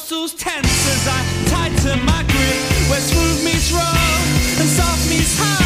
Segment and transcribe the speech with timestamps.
[0.00, 2.90] muscles tense as I tighten my grip.
[2.90, 5.59] Where smooth meets rough and soft meets hard.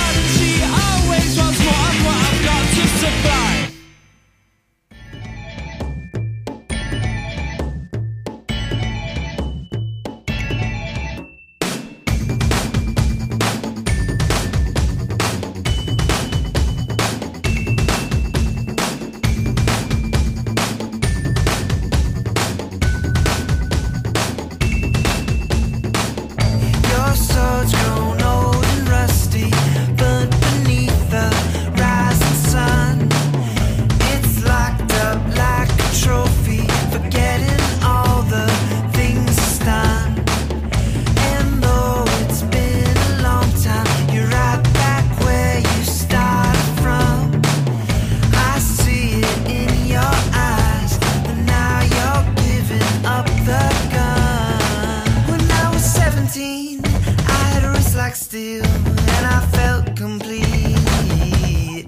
[56.55, 56.81] rain.
[56.85, 61.87] I had wrists like steel, and I felt complete.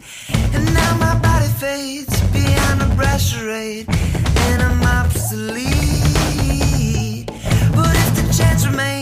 [0.54, 3.86] And now my body fades behind a brush parade,
[4.46, 5.66] and I'm obsolete.
[7.76, 8.95] But if the chance remains.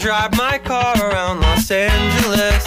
[0.00, 2.64] drive my car around Los Angeles.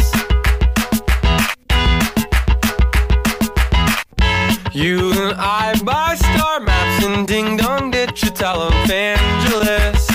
[4.72, 10.13] You and I buy star maps and ding dong Ditch, digital evangelist.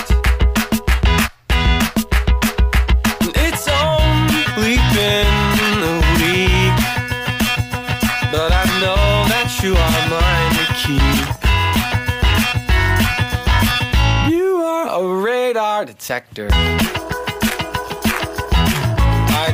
[16.09, 16.49] sector.
[16.51, 16.57] I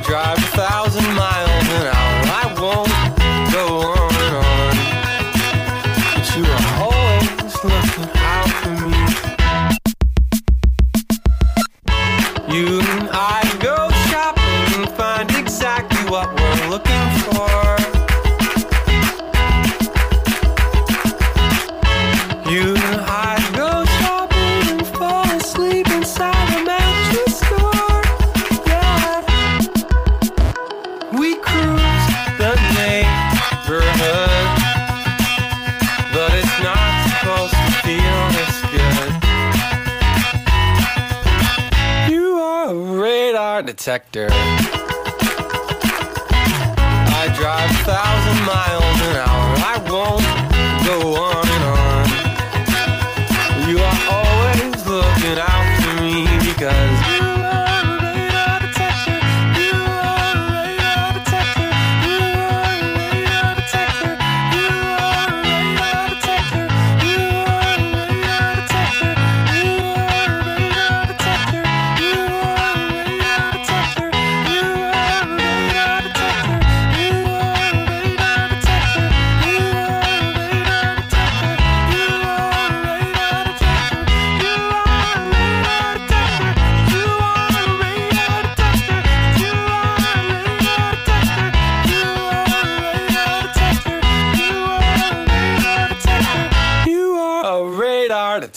[0.06, 2.18] drive a thousand miles an hour.
[2.30, 2.94] I won't
[3.52, 4.74] go on and on.
[6.14, 9.02] But you are always looking out for me.
[12.56, 13.76] You and I go
[14.10, 17.33] shopping and find exactly what we're looking for.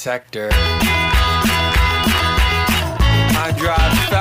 [0.07, 0.47] sector.
[3.43, 4.16] I drive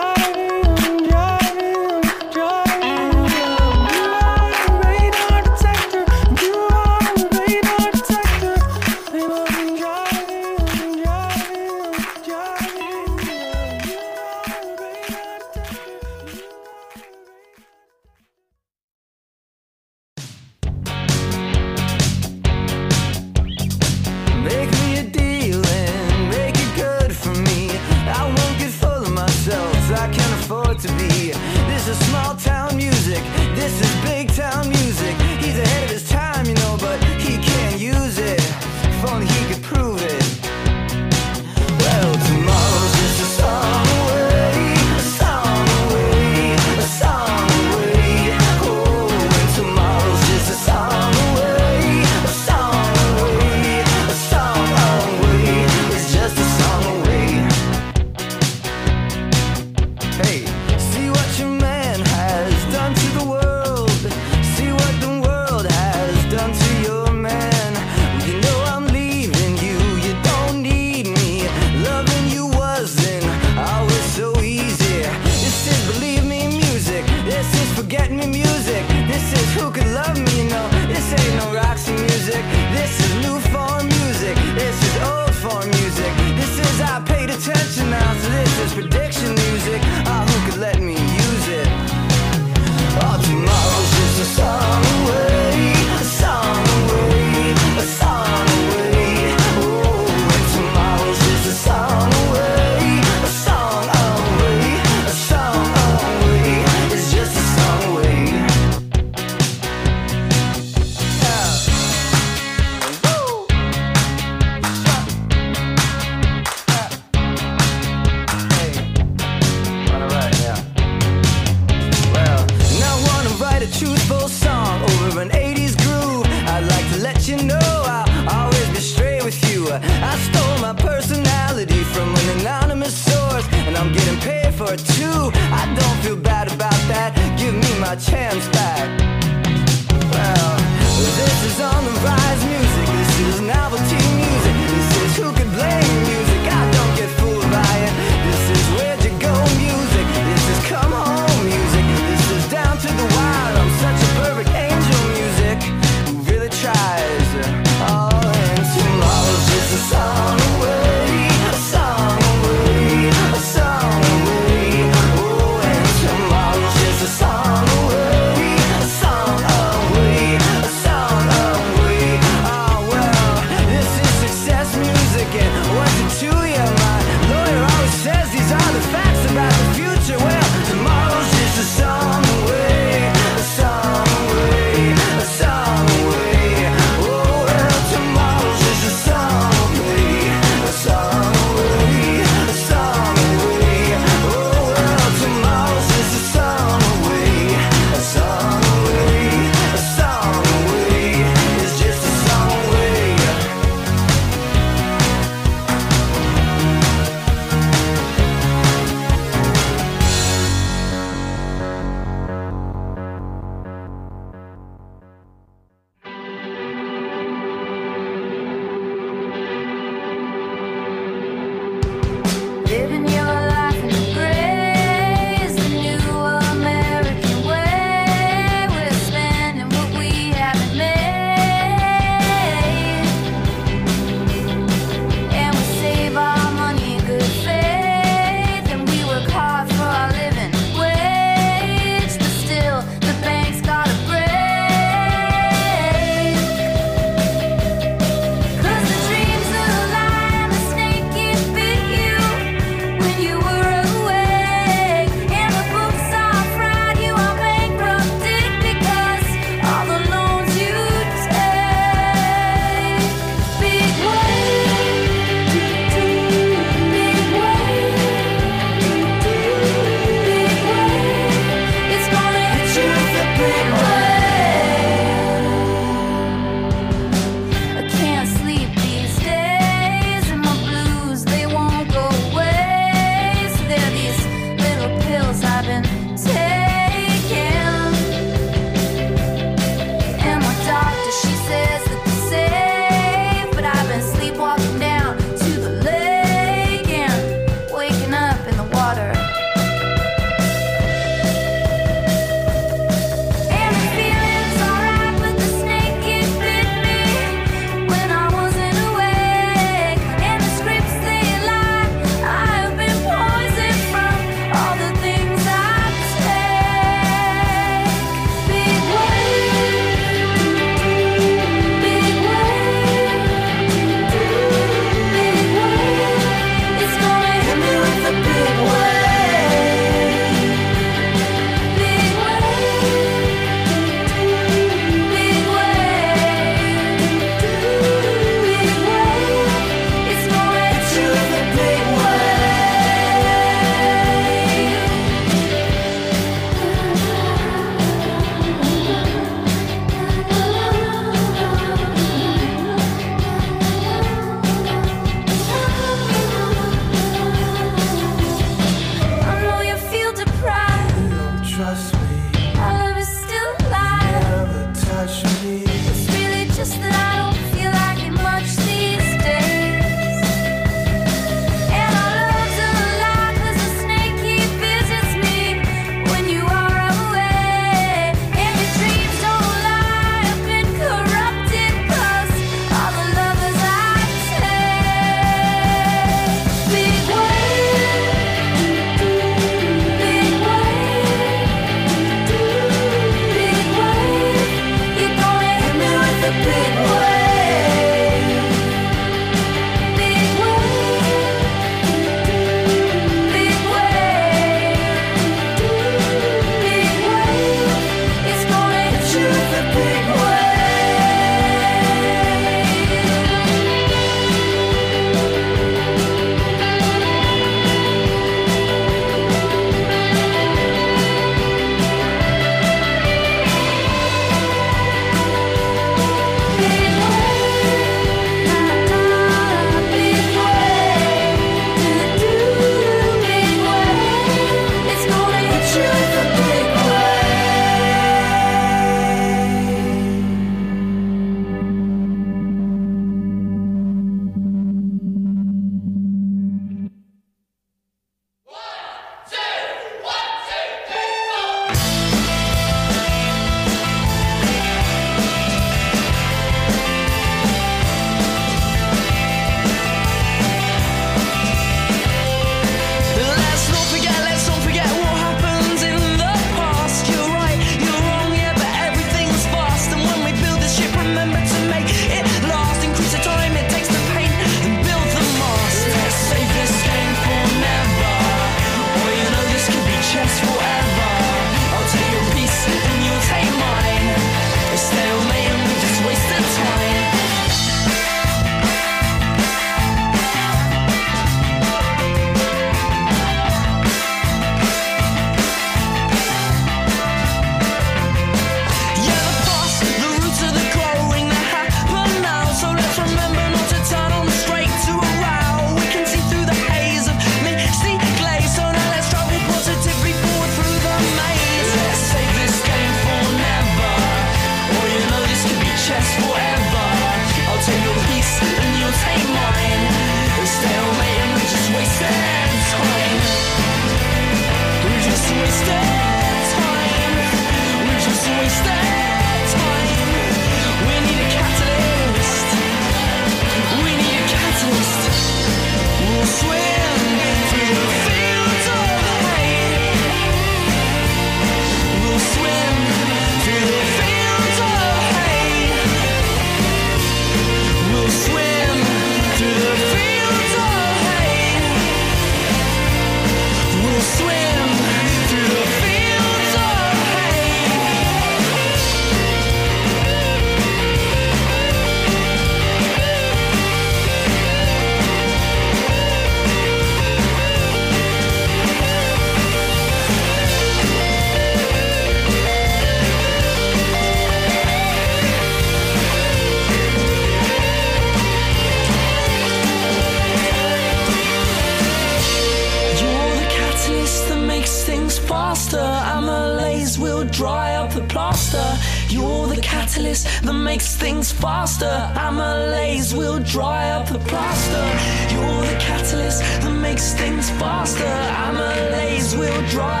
[593.51, 594.85] dry up the plaster.
[595.33, 598.05] You're the catalyst that makes things faster.
[598.45, 600.00] Amylase will dry.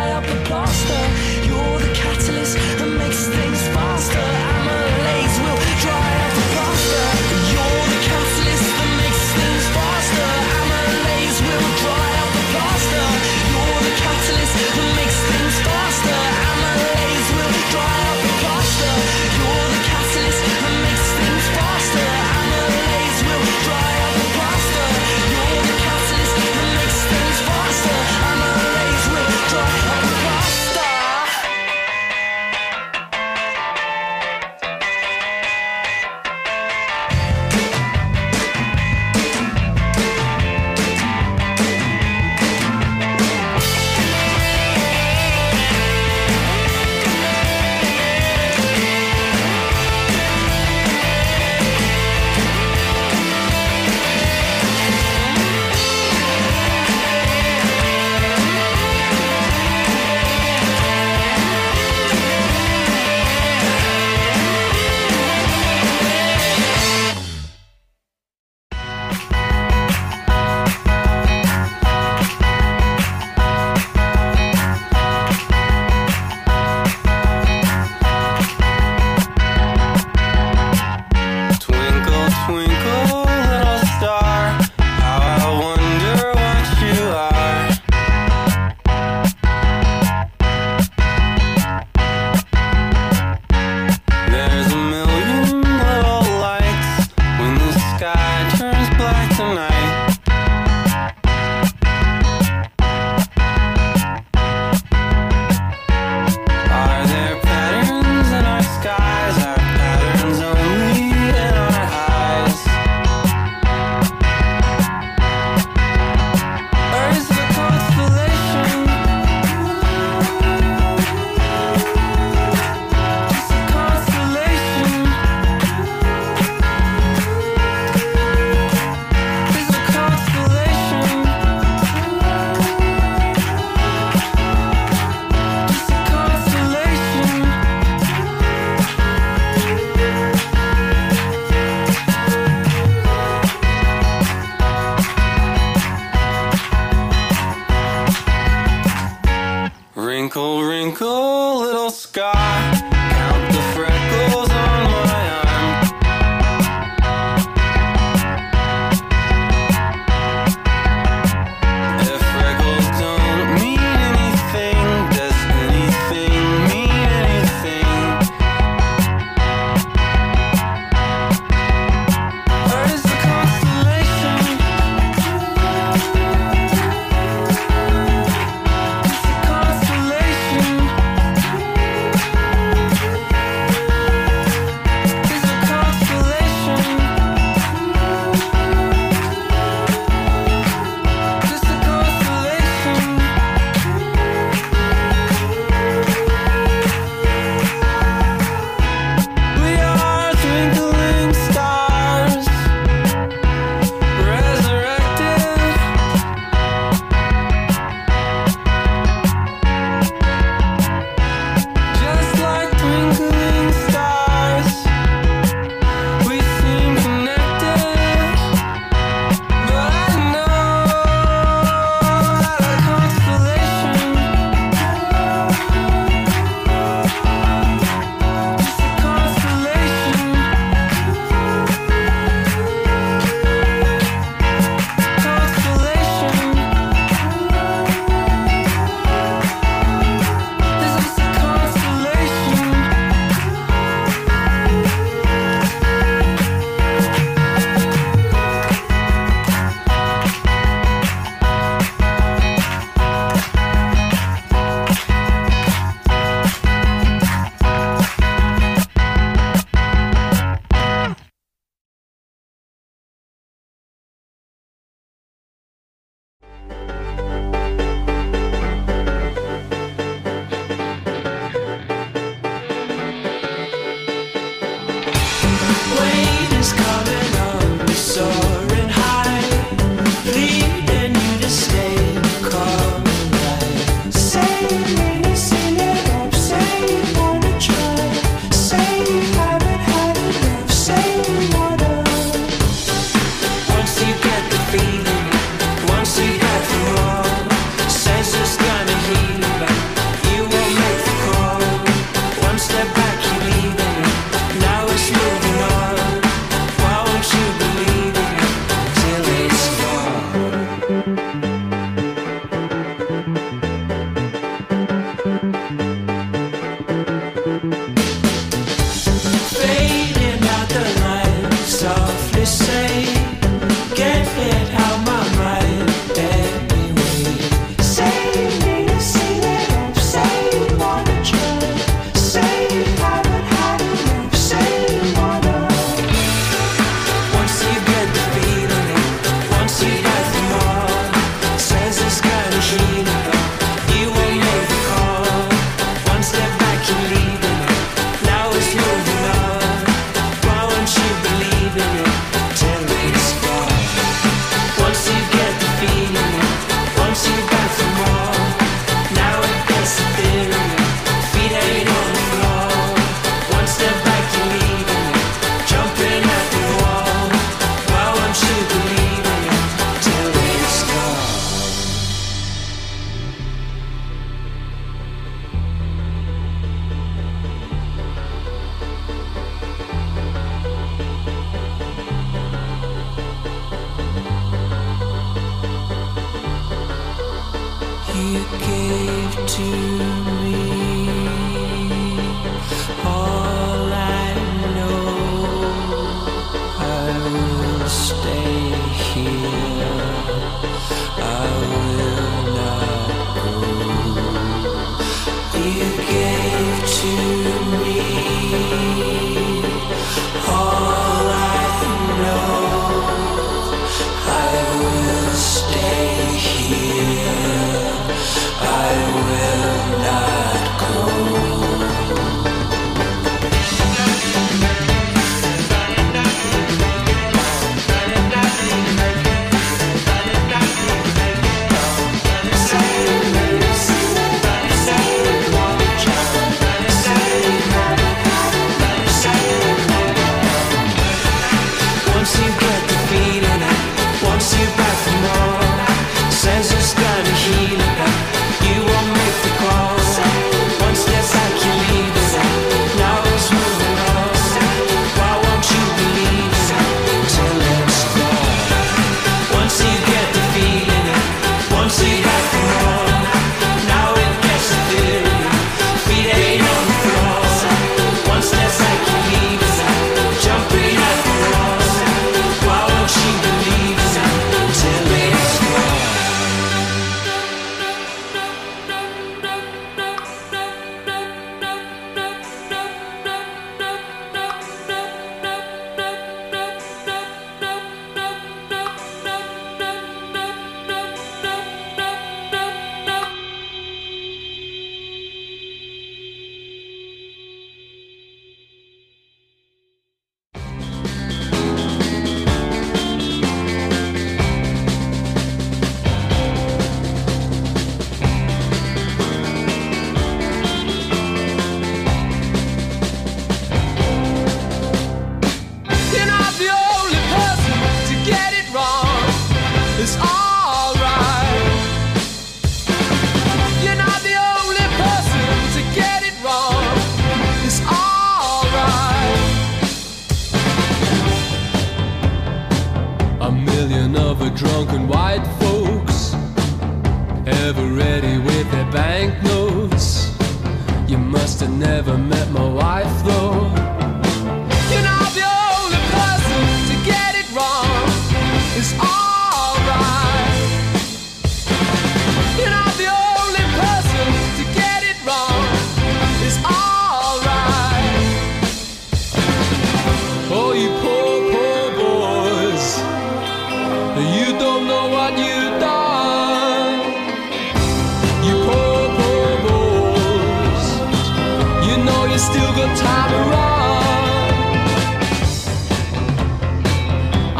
[572.41, 574.01] still got time to run.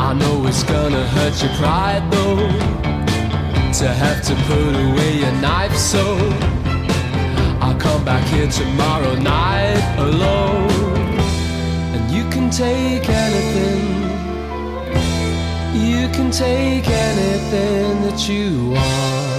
[0.08, 2.48] I know it's gonna hurt your pride though
[3.80, 5.76] to have to put away your knife.
[5.76, 6.04] So
[7.62, 11.20] I'll come back here tomorrow night alone,
[11.96, 13.86] and you can take anything.
[15.90, 19.31] You can take anything that you want.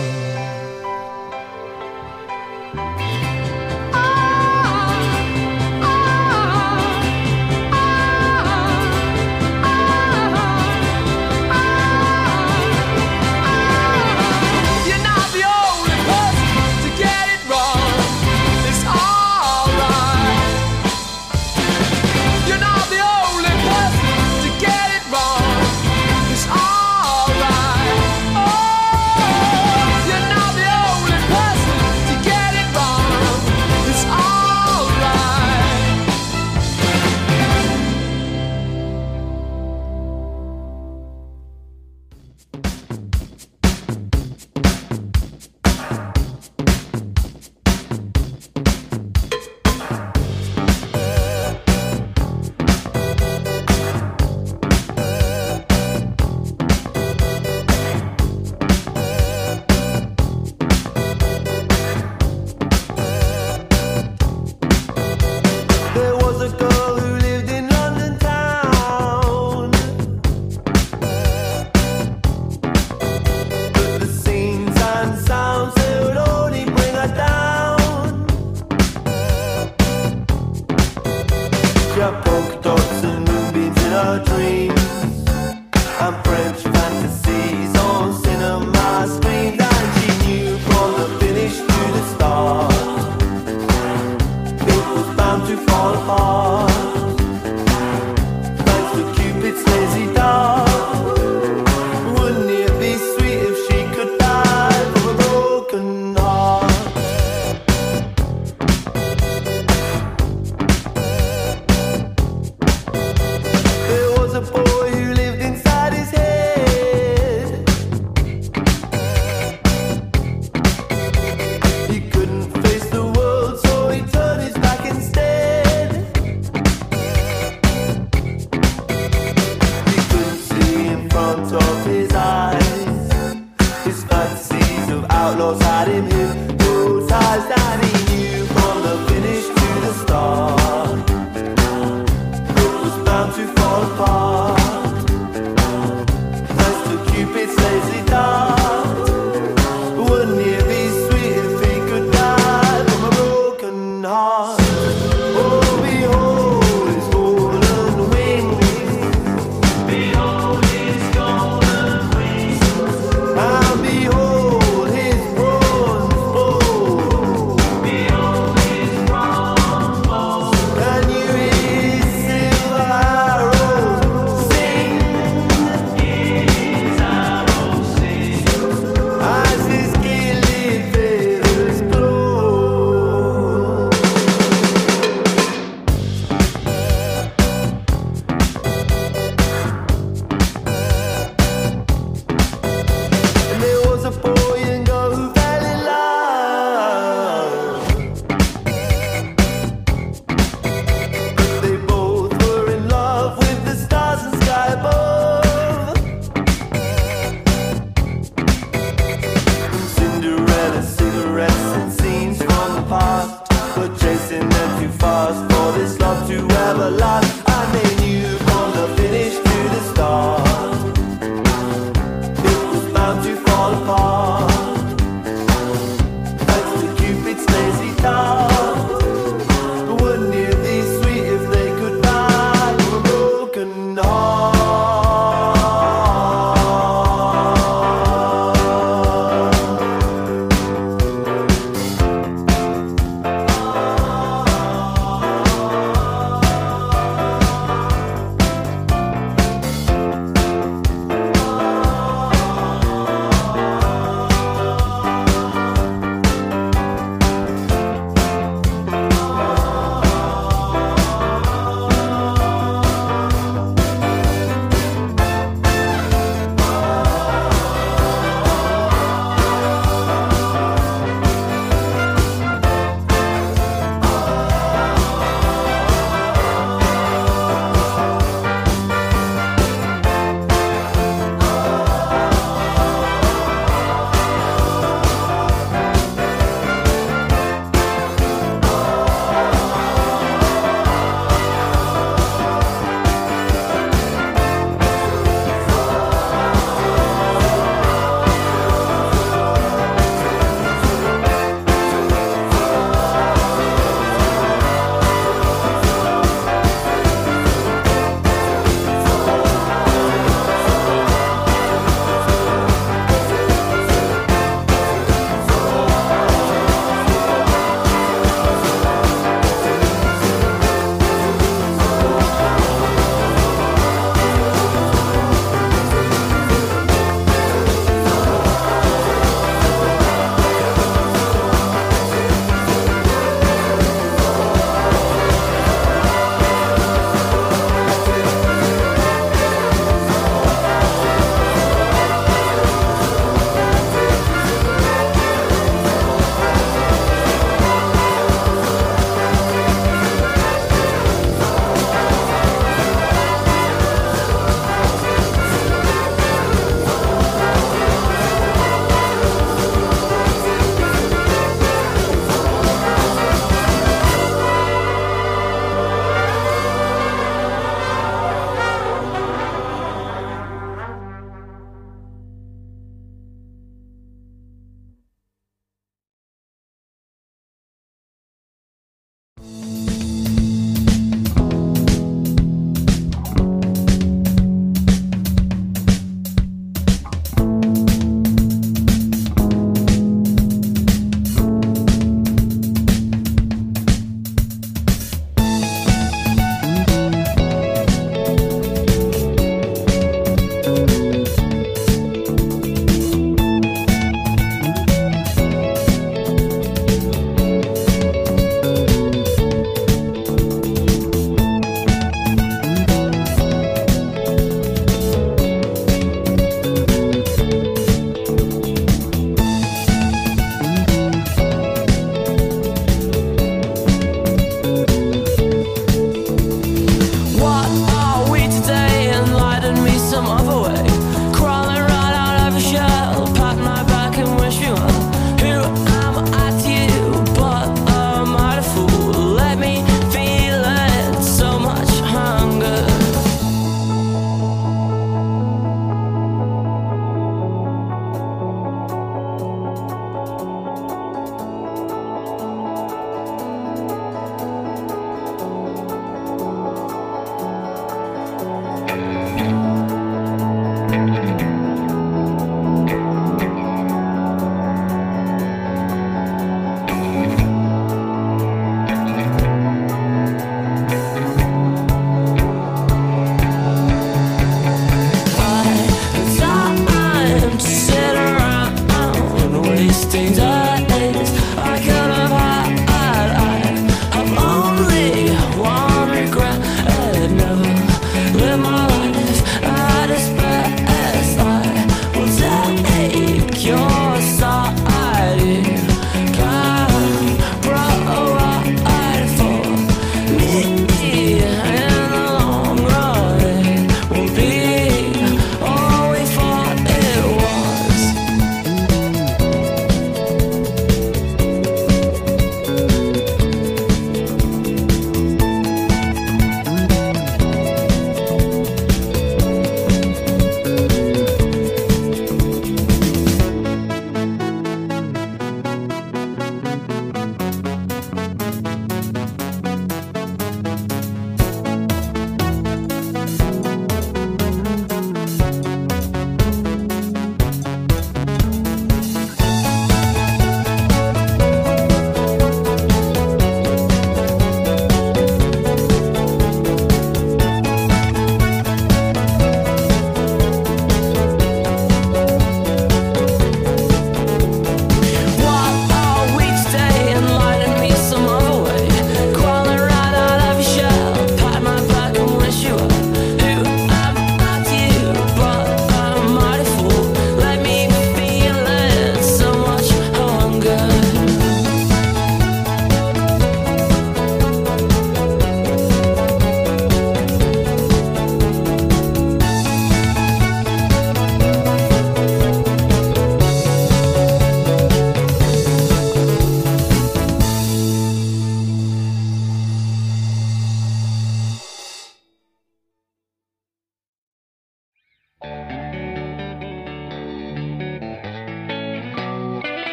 [215.02, 216.36] Fast for this love to
[216.68, 217.41] ever last.